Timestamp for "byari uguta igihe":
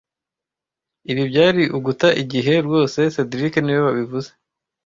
1.31-2.53